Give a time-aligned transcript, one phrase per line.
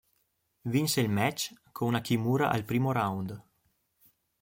[0.65, 3.39] Vinse il match con una kimura al primo round.